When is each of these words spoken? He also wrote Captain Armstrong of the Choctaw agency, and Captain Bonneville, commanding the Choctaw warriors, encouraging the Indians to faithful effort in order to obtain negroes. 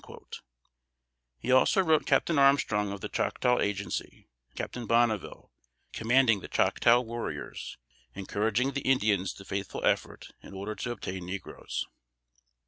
He 1.37 1.51
also 1.51 1.83
wrote 1.83 2.07
Captain 2.07 2.39
Armstrong 2.39 2.91
of 2.91 3.01
the 3.01 3.07
Choctaw 3.07 3.59
agency, 3.59 4.27
and 4.49 4.57
Captain 4.57 4.87
Bonneville, 4.87 5.51
commanding 5.93 6.39
the 6.39 6.47
Choctaw 6.47 7.01
warriors, 7.01 7.77
encouraging 8.15 8.71
the 8.71 8.81
Indians 8.81 9.31
to 9.33 9.45
faithful 9.45 9.85
effort 9.85 10.31
in 10.41 10.55
order 10.55 10.73
to 10.73 10.91
obtain 10.91 11.27
negroes. 11.27 11.85